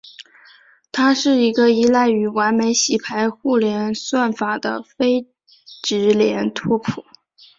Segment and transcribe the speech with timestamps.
[0.91, 5.27] 它是一个依赖于完美洗牌互联算法的非
[5.83, 7.05] 直连拓扑。